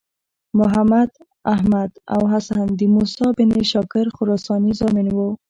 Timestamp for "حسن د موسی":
2.31-3.27